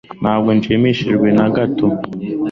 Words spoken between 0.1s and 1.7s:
ntabwo nshimishijwe na